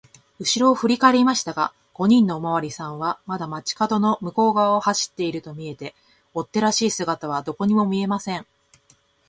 [0.39, 5.93] うしろをふりかえりましたが、五人のおまわりさんはまだ町かどの向こうがわを走っているとみえて、
[6.33, 8.47] 追っ手らしい姿はどこにも見えません。